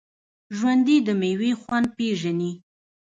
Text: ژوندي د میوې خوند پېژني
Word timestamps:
ژوندي 0.57 0.97
د 1.07 1.09
میوې 1.21 1.51
خوند 1.61 1.87
پېژني 1.97 2.51